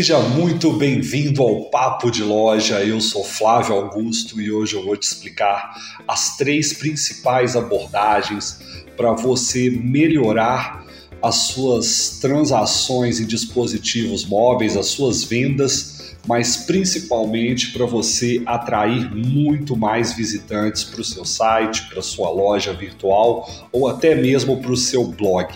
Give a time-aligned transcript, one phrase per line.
[0.00, 2.82] Seja muito bem-vindo ao Papo de Loja.
[2.82, 5.74] Eu sou Flávio Augusto e hoje eu vou te explicar
[6.08, 8.58] as três principais abordagens
[8.96, 10.86] para você melhorar
[11.20, 19.76] as suas transações em dispositivos móveis, as suas vendas, mas principalmente para você atrair muito
[19.76, 24.78] mais visitantes para o seu site, para sua loja virtual ou até mesmo para o
[24.78, 25.54] seu blog.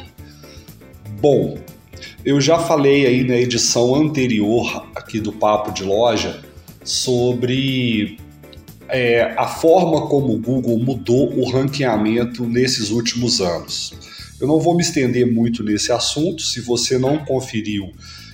[1.18, 1.56] Bom,
[2.24, 6.42] eu já falei aí na edição anterior aqui do Papo de Loja
[6.82, 8.18] sobre
[8.88, 13.92] é, a forma como o Google mudou o ranqueamento nesses últimos anos.
[14.40, 17.92] Eu não vou me estender muito nesse assunto, se você não conferiu,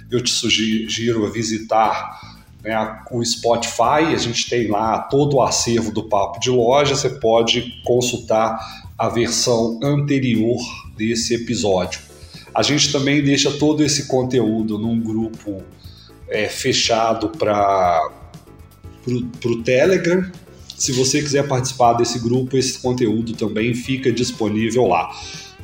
[0.09, 2.21] eu te sugiro visitar
[2.63, 2.77] né,
[3.11, 7.81] o Spotify, a gente tem lá todo o acervo do Papo de Loja, você pode
[7.85, 10.61] consultar a versão anterior
[10.97, 12.10] desse episódio.
[12.55, 15.63] A gente também deixa todo esse conteúdo num grupo
[16.29, 18.11] é, fechado para
[19.45, 20.31] o Telegram.
[20.77, 25.11] Se você quiser participar desse grupo, esse conteúdo também fica disponível lá.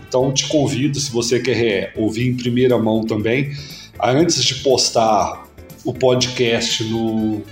[0.09, 3.56] Então te convido, se você quer ouvir em primeira mão também,
[4.00, 5.47] antes de postar
[5.84, 7.43] o podcast no,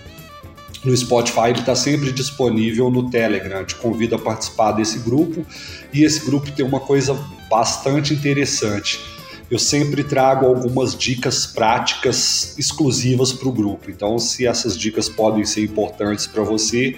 [0.84, 3.64] no Spotify, ele está sempre disponível no Telegram.
[3.64, 5.44] Te convido a participar desse grupo.
[5.92, 7.14] E esse grupo tem uma coisa
[7.50, 9.13] bastante interessante
[9.50, 13.90] eu sempre trago algumas dicas práticas exclusivas para o grupo.
[13.90, 16.96] Então, se essas dicas podem ser importantes para você,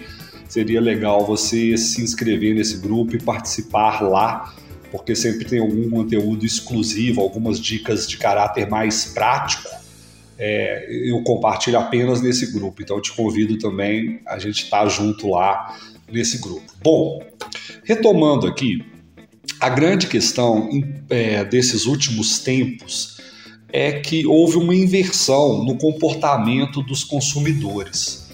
[0.49, 4.55] seria legal você se inscrever nesse grupo e participar lá,
[4.91, 9.69] porque sempre tem algum conteúdo exclusivo, algumas dicas de caráter mais prático.
[10.39, 15.31] É, eu compartilho apenas nesse grupo, então te convido também a gente estar tá junto
[15.31, 15.77] lá
[16.11, 16.73] nesse grupo.
[16.83, 17.23] Bom,
[17.85, 18.85] retomando aqui,
[19.61, 20.69] a grande questão
[21.09, 23.17] é, desses últimos tempos
[23.73, 28.27] é que houve uma inversão no comportamento dos consumidores.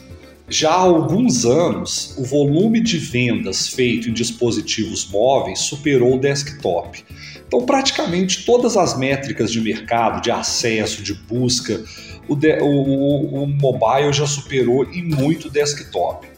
[0.49, 7.03] Já há alguns anos, o volume de vendas feito em dispositivos móveis superou o desktop.
[7.47, 11.83] Então, praticamente todas as métricas de mercado, de acesso, de busca,
[12.29, 16.32] o, de, o, o mobile já superou e muito o desktop.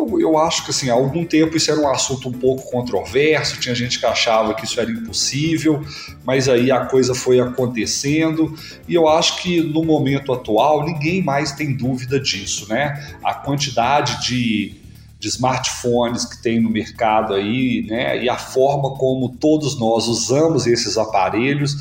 [0.00, 3.60] Eu, eu acho que assim, há algum tempo isso era um assunto um pouco controverso,
[3.60, 5.84] tinha gente que achava que isso era impossível,
[6.24, 8.54] mas aí a coisa foi acontecendo
[8.88, 13.14] e eu acho que no momento atual ninguém mais tem dúvida disso, né?
[13.22, 14.74] A quantidade de,
[15.18, 18.22] de smartphones que tem no mercado aí, né?
[18.24, 21.76] E a forma como todos nós usamos esses aparelhos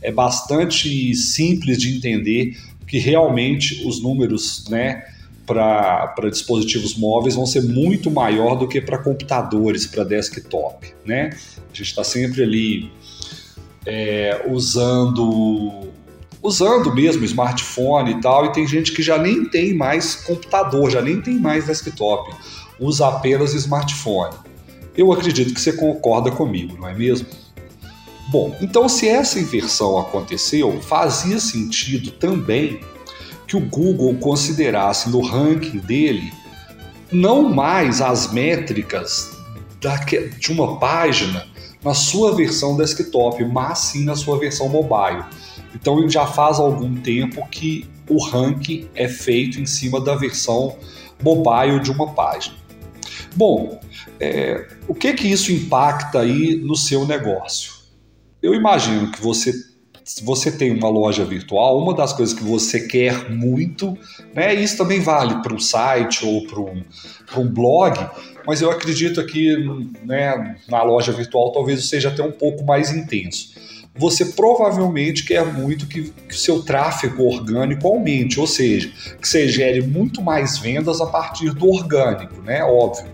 [0.00, 2.56] é bastante simples de entender
[2.86, 5.02] que realmente os números, né?
[5.46, 11.30] Para dispositivos móveis vão ser muito maior do que para computadores, para desktop, né?
[11.56, 12.90] A gente está sempre ali
[13.86, 15.92] é, usando
[16.42, 21.00] usando mesmo smartphone e tal, e tem gente que já nem tem mais computador, já
[21.00, 22.34] nem tem mais desktop,
[22.78, 24.34] usa apenas smartphone.
[24.94, 27.26] Eu acredito que você concorda comigo, não é mesmo?
[28.28, 32.80] Bom, então se essa inversão aconteceu, fazia sentido também
[33.46, 36.32] que o Google considerasse no ranking dele
[37.12, 39.36] não mais as métricas
[40.38, 41.46] de uma página
[41.82, 45.22] na sua versão desktop, mas sim na sua versão mobile.
[45.74, 50.76] Então já faz algum tempo que o ranking é feito em cima da versão
[51.22, 52.56] mobile de uma página.
[53.36, 53.80] Bom,
[54.18, 57.72] é, o que que isso impacta aí no seu negócio?
[58.42, 59.52] Eu imagino que você
[60.04, 63.96] se você tem uma loja virtual, uma das coisas que você quer muito,
[64.34, 66.82] né, isso também vale para um site ou para um,
[67.38, 67.98] um blog,
[68.46, 69.56] mas eu acredito que
[70.04, 73.54] né, na loja virtual talvez seja até um pouco mais intenso.
[73.96, 79.82] Você provavelmente quer muito que o seu tráfego orgânico aumente, ou seja, que você gere
[79.82, 82.64] muito mais vendas a partir do orgânico, né?
[82.64, 83.06] Óbvio.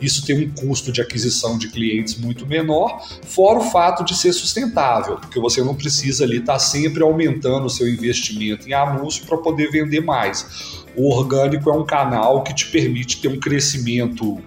[0.00, 4.34] Isso tem um custo de aquisição de clientes muito menor, fora o fato de ser
[4.34, 9.24] sustentável, porque você não precisa ali estar tá sempre aumentando o seu investimento em anúncio
[9.24, 10.84] para poder vender mais.
[10.94, 14.38] O orgânico é um canal que te permite ter um crescimento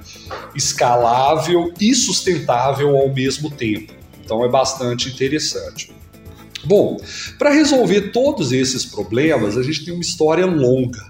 [0.53, 3.98] escalável e sustentável ao mesmo tempo.
[4.29, 5.91] Então é bastante interessante.
[6.63, 6.97] Bom,
[7.39, 11.03] para resolver todos esses problemas, a gente tem uma história longa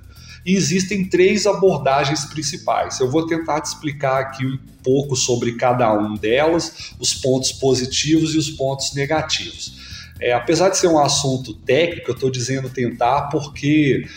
[0.46, 2.98] e existem três abordagens principais.
[3.02, 8.36] Eu vou tentar te explicar aqui um pouco sobre cada um delas, os pontos positivos
[8.36, 9.74] e os pontos negativos.
[10.22, 14.08] É, apesar de ser um assunto técnico, eu estou dizendo tentar porque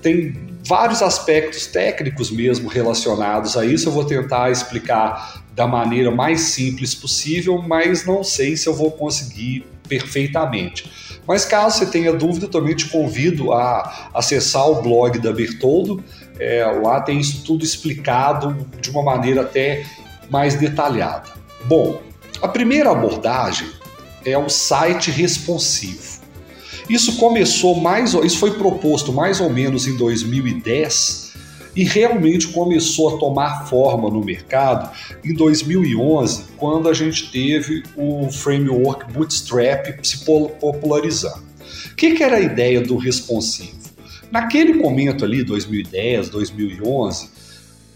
[0.00, 3.88] tem vários aspectos técnicos mesmo relacionados a isso.
[3.88, 8.90] Eu vou tentar explicar da maneira mais simples possível, mas não sei se eu vou
[8.90, 11.18] conseguir perfeitamente.
[11.26, 16.04] Mas caso você tenha dúvida, também te convido a acessar o blog da Bertoldo.
[16.38, 19.86] É, lá tem isso tudo explicado de uma maneira até
[20.28, 21.30] mais detalhada.
[21.64, 22.02] Bom,
[22.42, 23.68] a primeira abordagem
[24.22, 26.17] é o site responsivo.
[26.88, 31.28] Isso começou mais, isso foi proposto mais ou menos em 2010
[31.76, 34.90] e realmente começou a tomar forma no mercado
[35.24, 41.46] em 2011, quando a gente teve o framework Bootstrap se popularizando.
[41.92, 43.78] O que, que era a ideia do responsivo?
[44.30, 47.30] Naquele momento ali, 2010, 2011,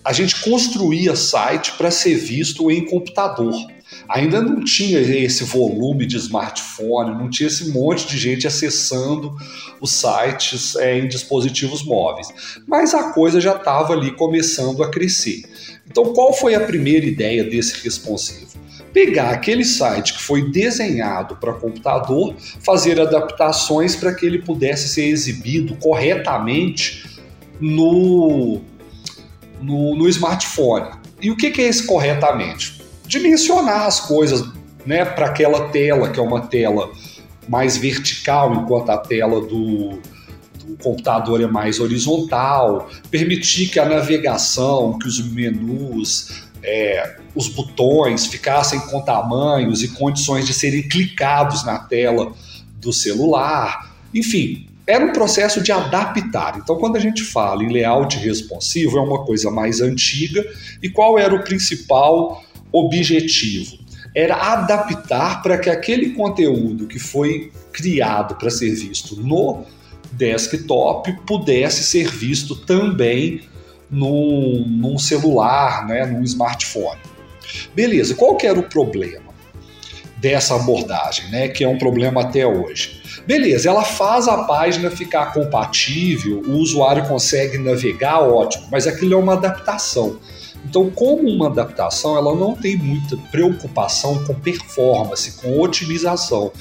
[0.04, 3.54] a gente construía site para ser visto em computador.
[4.08, 9.34] Ainda não tinha esse volume de smartphone, não tinha esse monte de gente acessando
[9.80, 12.28] os sites é, em dispositivos móveis.
[12.66, 15.42] Mas a coisa já estava ali começando a crescer.
[15.88, 18.52] Então, qual foi a primeira ideia desse responsivo?
[18.92, 25.06] Pegar aquele site que foi desenhado para computador, fazer adaptações para que ele pudesse ser
[25.06, 27.20] exibido corretamente
[27.58, 28.60] no,
[29.60, 30.90] no, no smartphone.
[31.20, 32.81] E o que, que é esse corretamente?
[33.12, 34.42] Dimensionar as coisas
[34.86, 36.90] né, para aquela tela, que é uma tela
[37.46, 39.98] mais vertical, enquanto a tela do,
[40.64, 48.24] do computador é mais horizontal, permitir que a navegação, que os menus, é, os botões
[48.26, 52.32] ficassem com tamanhos e condições de serem clicados na tela
[52.80, 56.56] do celular, enfim, era um processo de adaptar.
[56.56, 60.44] Então, quando a gente fala em layout responsivo, é uma coisa mais antiga.
[60.82, 62.42] E qual era o principal
[62.72, 63.78] objetivo
[64.14, 69.64] era adaptar para que aquele conteúdo que foi criado para ser visto no
[70.12, 73.42] desktop pudesse ser visto também
[73.90, 77.00] num, num celular, né, num smartphone.
[77.74, 79.32] Beleza, qual que era o problema
[80.18, 83.02] dessa abordagem, né, que é um problema até hoje?
[83.26, 89.16] Beleza, ela faz a página ficar compatível, o usuário consegue navegar, ótimo, mas aquilo é
[89.16, 90.18] uma adaptação.
[90.64, 96.52] Então, como uma adaptação, ela não tem muita preocupação com performance, com otimização.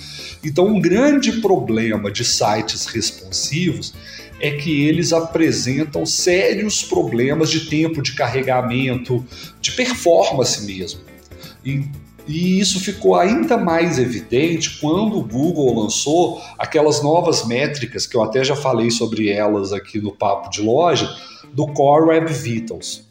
[0.44, 3.94] Então, um grande problema de sites responsivos
[4.40, 9.24] é que eles apresentam sérios problemas de tempo de carregamento,
[9.62, 11.02] de performance mesmo.
[11.64, 11.86] E,
[12.28, 18.24] e isso ficou ainda mais evidente quando o Google lançou aquelas novas métricas, que eu
[18.24, 21.08] até já falei sobre elas aqui no Papo de Loja,
[21.54, 23.11] do Core Web Vitals.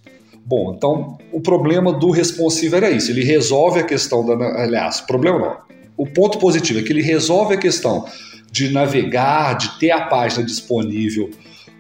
[0.51, 3.13] Bom, então o problema do responsive era isso.
[3.13, 4.35] Ele resolve a questão da.
[4.61, 5.57] Aliás, problema não.
[5.97, 8.05] O ponto positivo é que ele resolve a questão
[8.51, 11.31] de navegar, de ter a página disponível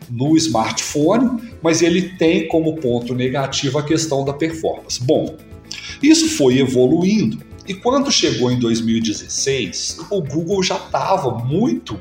[0.09, 5.03] no smartphone, mas ele tem como ponto negativo a questão da performance.
[5.03, 5.35] Bom,
[6.01, 11.99] isso foi evoluindo e quando chegou em 2016, o Google já estava muito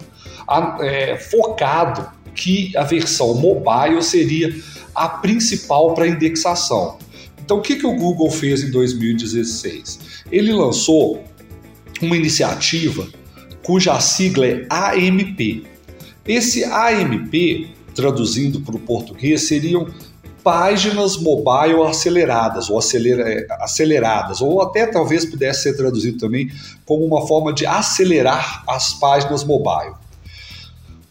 [0.81, 4.53] é, focado que a versão mobile seria
[4.99, 6.97] a principal para indexação.
[7.41, 9.99] Então, o que, que o Google fez em 2016?
[10.29, 11.23] Ele lançou
[12.01, 13.07] uma iniciativa
[13.63, 15.65] cuja sigla é AMP.
[16.27, 19.87] Esse AMP, traduzindo para o português, seriam
[20.43, 26.51] páginas mobile aceleradas ou acelera, é, aceleradas, ou até talvez pudesse ser traduzido também
[26.85, 29.93] como uma forma de acelerar as páginas mobile.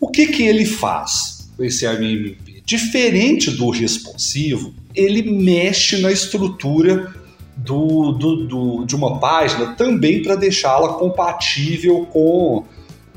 [0.00, 2.47] O que, que ele faz, esse AMP?
[2.68, 7.14] Diferente do responsivo, ele mexe na estrutura
[7.56, 12.66] do, do, do de uma página também para deixá-la compatível com,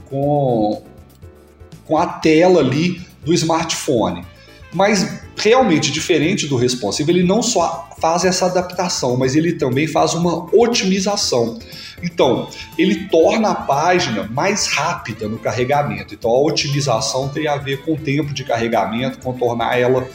[0.05, 0.81] com,
[1.83, 4.23] com a tela ali do smartphone.
[4.73, 10.13] Mas realmente diferente do responsive, ele não só faz essa adaptação, mas ele também faz
[10.13, 11.59] uma otimização.
[12.03, 16.13] Então, ele torna a página mais rápida no carregamento.
[16.13, 20.07] Então, a otimização tem a ver com o tempo de carregamento, com tornar ela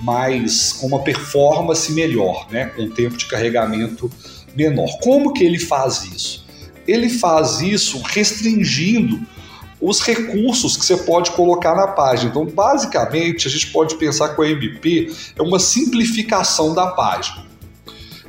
[0.00, 2.66] mais com uma performance melhor, né?
[2.66, 4.10] com um tempo de carregamento
[4.56, 4.98] menor.
[5.02, 6.46] Como que ele faz isso?
[6.86, 9.20] Ele faz isso restringindo
[9.80, 12.30] os recursos que você pode colocar na página.
[12.30, 17.46] Então, basicamente, a gente pode pensar que o MP é uma simplificação da página.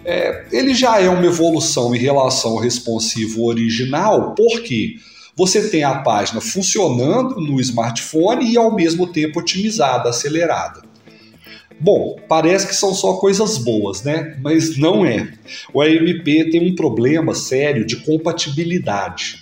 [0.04, 4.96] É, ele já é uma evolução em relação ao responsivo original, porque
[5.36, 10.82] você tem a página funcionando no smartphone e ao mesmo tempo otimizada, acelerada.
[11.80, 14.38] Bom, parece que são só coisas boas, né?
[14.40, 15.34] Mas não é.
[15.74, 19.41] O AMP tem um problema sério de compatibilidade.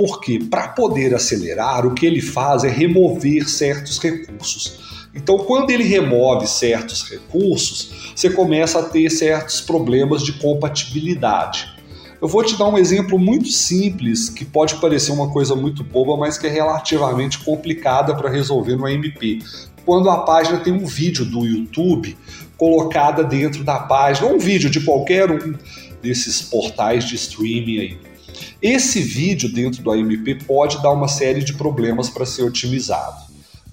[0.00, 4.80] Porque para poder acelerar, o que ele faz é remover certos recursos.
[5.14, 11.70] Então, quando ele remove certos recursos, você começa a ter certos problemas de compatibilidade.
[12.18, 16.16] Eu vou te dar um exemplo muito simples, que pode parecer uma coisa muito boba,
[16.16, 19.44] mas que é relativamente complicada para resolver no AMP.
[19.84, 22.16] Quando a página tem um vídeo do YouTube
[22.56, 25.54] colocada dentro da página, um vídeo de qualquer um
[26.00, 28.09] desses portais de streaming aí.
[28.60, 33.30] Esse vídeo dentro do AMP pode dar uma série de problemas para ser otimizado.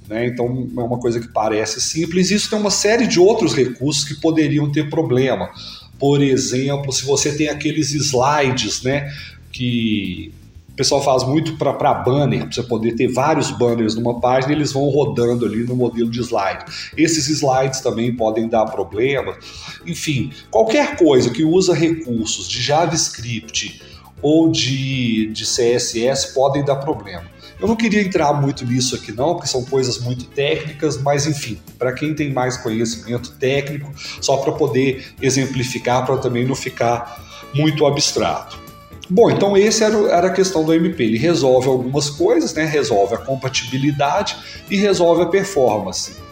[0.07, 0.27] Né?
[0.27, 2.31] Então é uma coisa que parece simples.
[2.31, 5.49] Isso tem uma série de outros recursos que poderiam ter problema.
[5.99, 9.11] Por exemplo, se você tem aqueles slides, né,
[9.51, 10.31] que
[10.69, 14.71] o pessoal faz muito para banner, para você poder ter vários banners numa página, eles
[14.71, 16.65] vão rodando ali no modelo de slide.
[16.95, 19.35] Esses slides também podem dar problema.
[19.87, 23.81] Enfim, qualquer coisa que usa recursos de JavaScript
[24.21, 27.25] ou de, de CSS podem dar problema.
[27.59, 31.59] Eu não queria entrar muito nisso aqui não, porque são coisas muito técnicas, mas enfim,
[31.77, 37.23] para quem tem mais conhecimento técnico, só para poder exemplificar, para também não ficar
[37.55, 38.59] muito abstrato.
[39.09, 41.03] Bom, então esse era, era a questão do MP.
[41.03, 42.65] Ele resolve algumas coisas, né?
[42.65, 44.35] Resolve a compatibilidade
[44.69, 46.26] e resolve a performance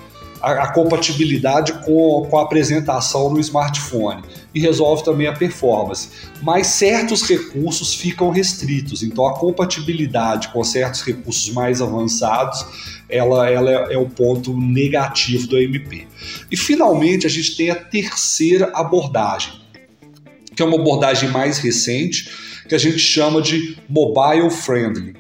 [0.46, 4.24] a, a compatibilidade com, com a apresentação no smartphone
[4.54, 6.10] e resolve também a performance.
[6.44, 12.64] Mas certos recursos ficam restritos, então a compatibilidade com certos recursos mais avançados
[13.10, 16.08] ela, ela é, é o ponto negativo do MP.
[16.52, 19.54] E finalmente a gente tem a terceira abordagem,
[20.56, 22.30] que é uma abordagem mais recente,
[22.70, 25.16] que a gente chama de mobile friendly.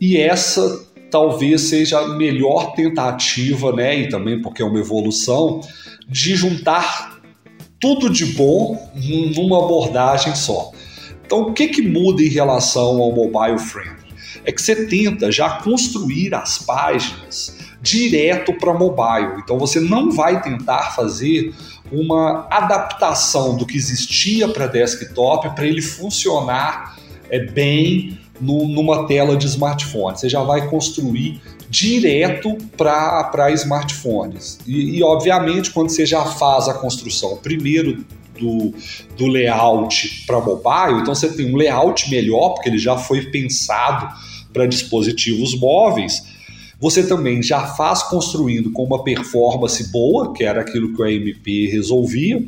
[0.00, 5.60] E essa talvez seja a melhor tentativa, né, e também porque é uma evolução,
[6.08, 7.20] de juntar
[7.78, 8.90] tudo de bom
[9.36, 10.72] numa abordagem só.
[11.24, 14.12] Então, o que, que muda em relação ao mobile friendly?
[14.44, 19.40] É que você tenta já construir as páginas direto para mobile.
[19.40, 21.54] Então, você não vai tentar fazer
[21.92, 26.96] uma adaptação do que existia para desktop para ele funcionar
[27.30, 30.18] é, bem no, numa tela de smartphone.
[30.18, 34.58] Você já vai construir direto para smartphones.
[34.66, 38.04] E, e, obviamente, quando você já faz a construção primeiro
[38.38, 38.74] do,
[39.16, 44.14] do layout para mobile, então você tem um layout melhor, porque ele já foi pensado
[44.52, 46.22] para dispositivos móveis.
[46.80, 51.70] Você também já faz construindo com uma performance boa, que era aquilo que o AMP
[51.70, 52.44] resolvia.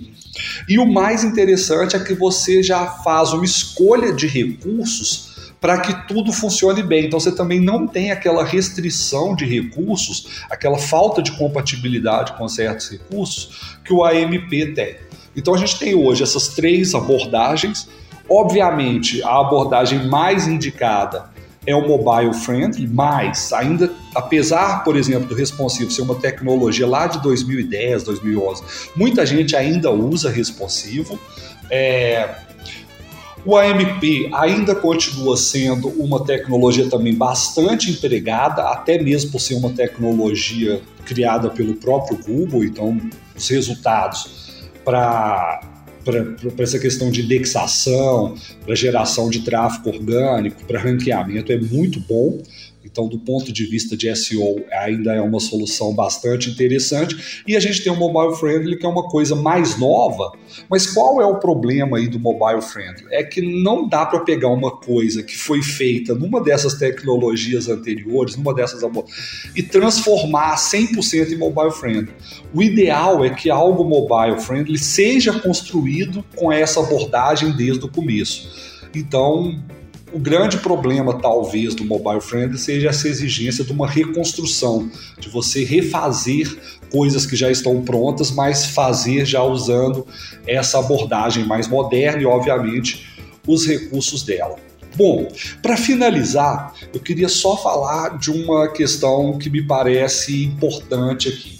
[0.68, 6.06] E o mais interessante é que você já faz uma escolha de recursos para que
[6.06, 7.06] tudo funcione bem.
[7.06, 12.90] Então você também não tem aquela restrição de recursos, aquela falta de compatibilidade com certos
[12.90, 14.96] recursos que o AMP tem.
[15.34, 17.88] Então a gente tem hoje essas três abordagens.
[18.28, 21.30] Obviamente, a abordagem mais indicada
[21.66, 27.08] é o mobile friendly, mas ainda, apesar, por exemplo, do responsivo ser uma tecnologia lá
[27.08, 28.62] de 2010, 2011,
[28.94, 31.18] muita gente ainda usa responsivo.
[31.68, 32.36] É,
[33.46, 39.70] o AMP ainda continua sendo uma tecnologia também bastante empregada, até mesmo por ser uma
[39.70, 43.00] tecnologia criada pelo próprio Google, então
[43.36, 45.60] os resultados para
[46.04, 52.38] para essa questão de indexação, para geração de tráfego orgânico, para ranqueamento é muito bom.
[52.86, 57.42] Então, do ponto de vista de SEO, ainda é uma solução bastante interessante.
[57.46, 60.32] E a gente tem o mobile friendly, que é uma coisa mais nova.
[60.70, 63.06] Mas qual é o problema aí do mobile friendly?
[63.10, 68.36] É que não dá para pegar uma coisa que foi feita numa dessas tecnologias anteriores,
[68.36, 68.80] numa dessas
[69.54, 72.14] e transformar 100% em mobile friendly.
[72.54, 78.78] O ideal é que algo mobile friendly seja construído com essa abordagem desde o começo.
[78.94, 79.60] Então,
[80.12, 85.64] o grande problema, talvez, do mobile friendly seja essa exigência de uma reconstrução, de você
[85.64, 86.56] refazer
[86.90, 90.06] coisas que já estão prontas, mas fazer já usando
[90.46, 93.06] essa abordagem mais moderna e, obviamente,
[93.46, 94.56] os recursos dela.
[94.96, 95.28] Bom,
[95.60, 101.55] para finalizar, eu queria só falar de uma questão que me parece importante aqui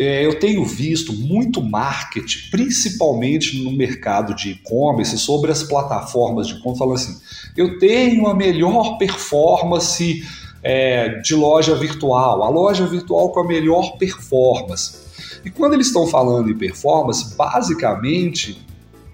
[0.00, 6.54] é, eu tenho visto muito marketing, principalmente no mercado de e-commerce, sobre as plataformas de
[6.54, 7.20] e-commerce, falando assim:
[7.54, 10.26] eu tenho a melhor performance
[10.62, 15.00] é, de loja virtual, a loja virtual com a melhor performance.
[15.44, 18.66] E quando eles estão falando em performance, basicamente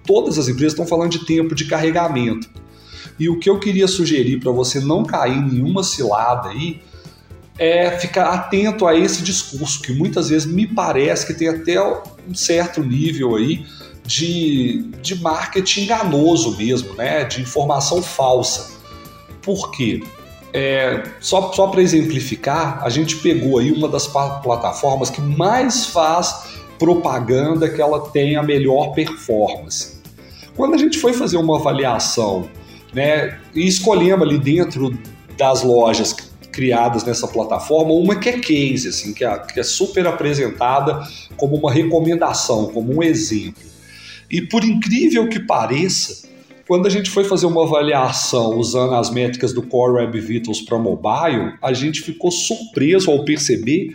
[0.05, 2.49] todas as empresas estão falando de tempo de carregamento.
[3.19, 6.79] E o que eu queria sugerir para você não cair em nenhuma cilada aí
[7.57, 12.35] é ficar atento a esse discurso, que muitas vezes me parece que tem até um
[12.35, 13.65] certo nível aí
[14.05, 17.23] de, de marketing enganoso mesmo, né?
[17.23, 18.77] de informação falsa.
[19.41, 20.03] Por quê?
[20.53, 26.57] é, só, só para exemplificar, a gente pegou aí uma das plataformas que mais faz
[26.79, 30.01] propaganda que ela tem a melhor performance.
[30.55, 32.49] Quando a gente foi fazer uma avaliação,
[32.93, 34.97] né, e escolhemos ali dentro
[35.37, 36.13] das lojas
[36.57, 41.55] criadas nessa plataforma, uma que é case, assim, que é, que é super apresentada como
[41.55, 43.61] uma recomendação, como um exemplo.
[44.27, 46.27] E por incrível que pareça,
[46.67, 50.79] quando a gente foi fazer uma avaliação usando as métricas do Core Web Vitals para
[50.79, 53.93] mobile, a gente ficou surpreso ao perceber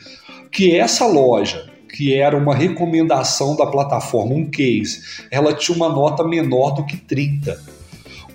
[0.49, 5.03] que essa loja, que era uma recomendação da plataforma, um case,
[5.33, 7.61] ela tinha uma nota menor do que 30.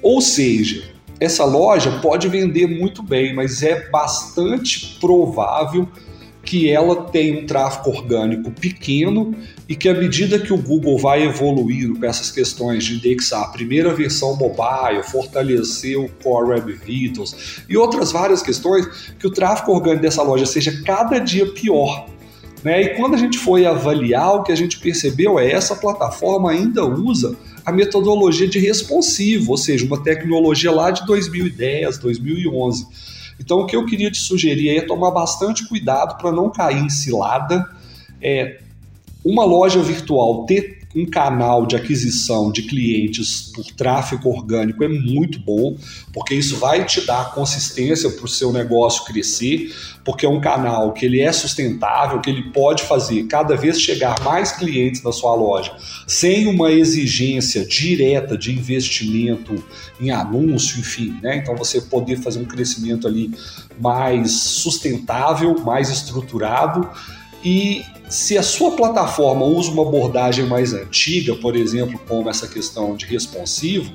[0.01, 5.88] Ou seja, essa loja pode vender muito bem, mas é bastante provável
[6.47, 9.36] que ela tem um tráfego orgânico pequeno
[9.67, 13.47] e que à medida que o Google vai evoluindo com essas questões de indexar a
[13.50, 18.88] primeira versão mobile, fortalecer o Core Web Vitals e outras várias questões,
[19.19, 22.07] que o tráfego orgânico dessa loja seja cada dia pior.
[22.63, 22.81] Né?
[22.81, 26.86] E quando a gente foi avaliar, o que a gente percebeu é essa plataforma ainda
[26.86, 27.36] usa
[27.67, 32.88] a metodologia de responsivo, ou seja, uma tecnologia lá de 2010, 2011.
[33.38, 36.89] Então, o que eu queria te sugerir é tomar bastante cuidado para não cair em
[36.89, 37.69] cilada.
[38.21, 38.62] É,
[39.21, 45.39] uma loja virtual ter um canal de aquisição de clientes por tráfego orgânico é muito
[45.39, 45.77] bom,
[46.12, 49.72] porque isso vai te dar consistência para o seu negócio crescer,
[50.04, 54.20] porque é um canal que ele é sustentável, que ele pode fazer cada vez chegar
[54.24, 55.72] mais clientes na sua loja,
[56.08, 59.63] sem uma exigência direta de investimento
[60.01, 61.38] em anúncio, enfim, né?
[61.38, 63.32] Então você poder fazer um crescimento ali
[63.80, 66.89] mais sustentável, mais estruturado
[67.48, 72.94] e se a sua plataforma usa uma abordagem mais antiga, por exemplo, como essa questão
[72.94, 73.89] de responsivo,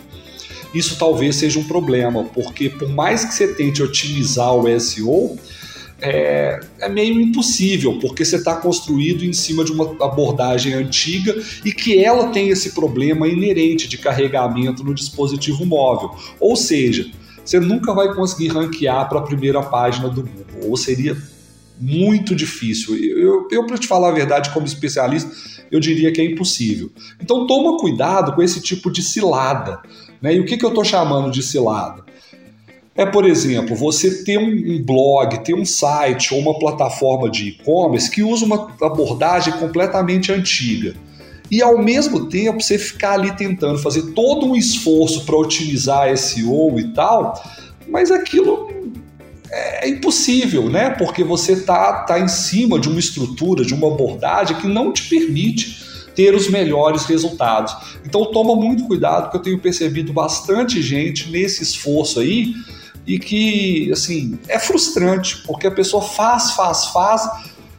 [0.72, 5.38] isso talvez seja um problema, porque por mais que você tente otimizar o SEO,
[6.00, 11.74] é, é meio impossível, porque você está construído em cima de uma abordagem antiga e
[11.74, 16.10] que ela tem esse problema inerente de carregamento no dispositivo móvel.
[16.40, 17.06] Ou seja,
[17.44, 21.14] você nunca vai conseguir ranquear para a primeira página do Google, ou seria
[21.80, 22.96] muito difícil.
[22.96, 25.30] Eu, eu para te falar a verdade, como especialista,
[25.70, 26.90] eu diria que é impossível.
[27.20, 29.80] Então toma cuidado com esse tipo de cilada.
[30.20, 30.34] Né?
[30.34, 32.02] E o que, que eu estou chamando de cilada?
[32.94, 38.10] É, por exemplo, você ter um blog, ter um site ou uma plataforma de e-commerce
[38.10, 40.94] que usa uma abordagem completamente antiga.
[41.50, 46.78] E ao mesmo tempo você ficar ali tentando fazer todo um esforço para otimizar SEO
[46.78, 47.42] e tal,
[47.88, 48.68] mas aquilo
[49.52, 50.90] é impossível, né?
[50.90, 55.08] Porque você tá, tá em cima de uma estrutura, de uma abordagem que não te
[55.08, 55.82] permite
[56.14, 57.74] ter os melhores resultados.
[58.04, 62.54] Então toma muito cuidado, porque eu tenho percebido bastante gente nesse esforço aí
[63.06, 67.22] e que, assim, é frustrante, porque a pessoa faz, faz, faz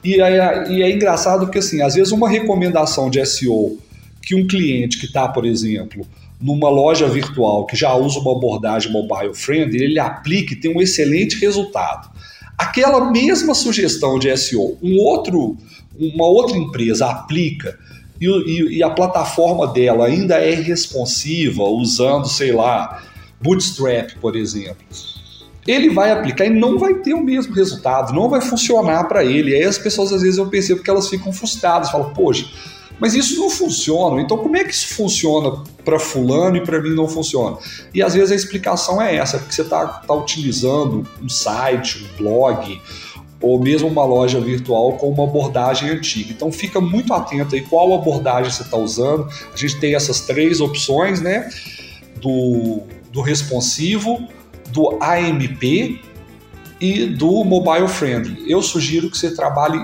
[0.03, 3.77] e é, e é engraçado porque, assim, às vezes uma recomendação de SEO
[4.21, 6.05] que um cliente que está, por exemplo,
[6.43, 10.81] numa loja virtual que já usa uma abordagem mobile friendly, ele aplica e tem um
[10.81, 12.11] excelente resultado.
[12.57, 15.57] Aquela mesma sugestão de SEO, um outro,
[15.97, 17.79] uma outra empresa aplica
[18.19, 23.01] e, e, e a plataforma dela ainda é responsiva, usando, sei lá,
[23.41, 24.83] Bootstrap, por exemplo
[25.65, 29.55] ele vai aplicar e não vai ter o mesmo resultado, não vai funcionar para ele.
[29.55, 32.45] Aí as pessoas às vezes eu percebo que elas ficam frustradas, falam, poxa,
[33.03, 34.21] mas isso não funciona.
[34.21, 37.57] Então, como é que isso funciona para fulano e para mim não funciona?
[37.93, 42.17] E às vezes a explicação é essa, porque você está tá utilizando um site, um
[42.17, 42.81] blog,
[43.41, 46.31] ou mesmo uma loja virtual com uma abordagem antiga.
[46.31, 49.27] Então fica muito atento aí qual abordagem você está usando.
[49.53, 51.49] A gente tem essas três opções, né?
[52.21, 54.29] Do, do responsivo,
[54.69, 55.99] do AMP
[56.79, 58.49] e do mobile friendly.
[58.49, 59.77] Eu sugiro que você trabalhe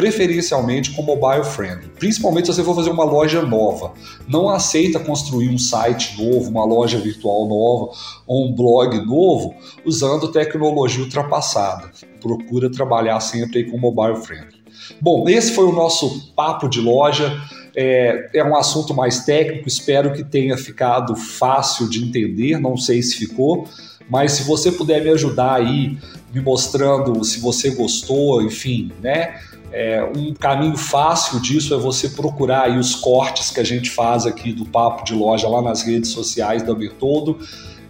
[0.00, 3.92] preferencialmente com mobile friendly, principalmente se você for fazer uma loja nova.
[4.26, 7.92] Não aceita construir um site novo, uma loja virtual nova
[8.26, 11.90] ou um blog novo usando tecnologia ultrapassada.
[12.18, 14.62] Procura trabalhar sempre com mobile friendly.
[15.02, 17.38] Bom, esse foi o nosso papo de loja.
[17.76, 23.02] É, é, um assunto mais técnico, espero que tenha ficado fácil de entender, não sei
[23.02, 23.68] se ficou,
[24.08, 25.98] mas se você puder me ajudar aí,
[26.32, 29.38] me mostrando se você gostou, enfim, né?
[29.72, 34.26] É, um caminho fácil disso é você procurar aí os cortes que a gente faz
[34.26, 37.38] aqui do Papo de Loja lá nas redes sociais da Bertoldo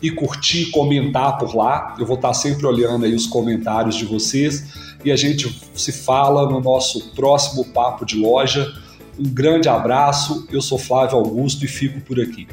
[0.03, 1.97] e curtir, comentar por lá.
[1.99, 4.73] Eu vou estar sempre olhando aí os comentários de vocês
[5.05, 8.73] e a gente se fala no nosso próximo Papo de Loja.
[9.19, 12.47] Um grande abraço, eu sou Flávio Augusto e fico por aqui.